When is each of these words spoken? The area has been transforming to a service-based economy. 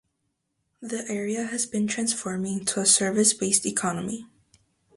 The 0.81 1.07
area 1.07 1.43
has 1.43 1.67
been 1.67 1.85
transforming 1.85 2.65
to 2.65 2.79
a 2.79 2.87
service-based 2.87 3.67
economy. 3.67 4.25